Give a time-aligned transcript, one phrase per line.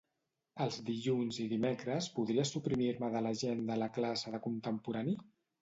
[0.63, 5.19] Els dilluns i dimecres podries suprimir-me de l'agenda la classe de contemporani?